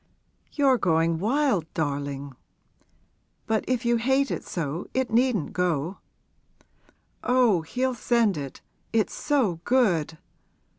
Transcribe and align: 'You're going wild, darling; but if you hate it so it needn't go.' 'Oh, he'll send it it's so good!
'You're 0.51 0.79
going 0.79 1.19
wild, 1.19 1.71
darling; 1.75 2.33
but 3.45 3.63
if 3.67 3.85
you 3.85 3.97
hate 3.97 4.31
it 4.31 4.43
so 4.43 4.87
it 4.95 5.11
needn't 5.11 5.53
go.' 5.53 5.99
'Oh, 7.23 7.61
he'll 7.61 7.93
send 7.93 8.35
it 8.35 8.61
it's 8.91 9.13
so 9.13 9.59
good! 9.63 10.17